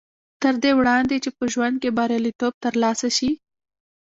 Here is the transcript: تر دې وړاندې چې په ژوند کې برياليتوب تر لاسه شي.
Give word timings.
تر 0.41 0.53
دې 0.63 0.71
وړاندې 0.79 1.15
چې 1.23 1.29
په 1.37 1.43
ژوند 1.53 1.75
کې 1.81 1.95
برياليتوب 1.97 2.53
تر 2.63 2.73
لاسه 2.83 3.09
شي. 3.17 3.31